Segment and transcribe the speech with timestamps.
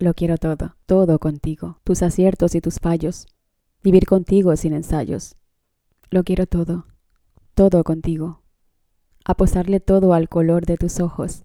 [0.00, 3.26] Lo quiero todo, todo contigo, tus aciertos y tus fallos,
[3.82, 5.34] vivir contigo sin ensayos.
[6.08, 6.86] Lo quiero todo,
[7.54, 8.42] todo contigo,
[9.24, 11.42] apostarle todo al color de tus ojos,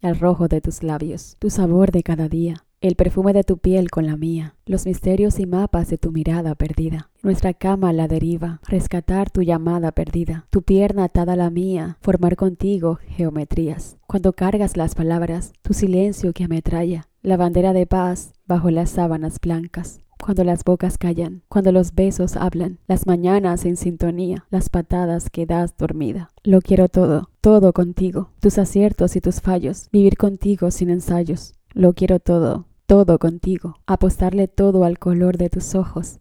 [0.00, 3.90] al rojo de tus labios, tu sabor de cada día, el perfume de tu piel
[3.90, 8.08] con la mía, los misterios y mapas de tu mirada perdida, nuestra cama a la
[8.08, 13.98] deriva, rescatar tu llamada perdida, tu pierna atada a la mía, formar contigo geometrías.
[14.06, 19.38] Cuando cargas las palabras, tu silencio que ametralla, la bandera de paz bajo las sábanas
[19.40, 20.00] blancas.
[20.20, 25.46] Cuando las bocas callan, cuando los besos hablan, las mañanas en sintonía, las patadas que
[25.46, 26.30] das dormida.
[26.44, 31.54] Lo quiero todo, todo contigo, tus aciertos y tus fallos, vivir contigo sin ensayos.
[31.72, 36.20] Lo quiero todo, todo contigo, apostarle todo al color de tus ojos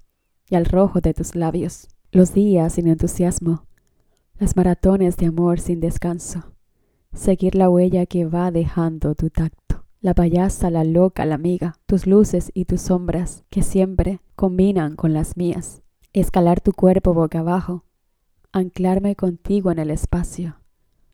[0.49, 3.66] y al rojo de tus labios, los días sin entusiasmo,
[4.39, 6.53] las maratones de amor sin descanso,
[7.13, 9.70] seguir la huella que va dejando tu tacto,
[10.01, 15.13] la payasa, la loca, la amiga, tus luces y tus sombras que siempre combinan con
[15.13, 17.85] las mías, escalar tu cuerpo boca abajo,
[18.52, 20.58] anclarme contigo en el espacio,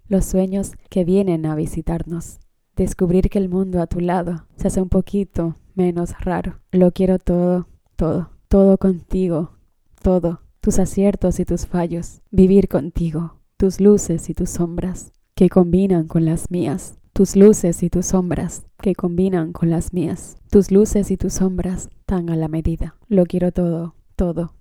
[0.07, 2.39] los sueños que vienen a visitarnos
[2.77, 6.61] descubrir que el mundo a tu lado se hace un poquito menos raro.
[6.71, 9.57] Lo quiero todo, todo, todo contigo,
[10.01, 16.07] todo, tus aciertos y tus fallos, vivir contigo, tus luces y tus sombras, que combinan
[16.07, 21.09] con las mías, tus luces y tus sombras, que combinan con las mías, tus luces
[21.09, 22.95] y tus sombras tan a la medida.
[23.07, 24.53] Lo quiero todo, todo.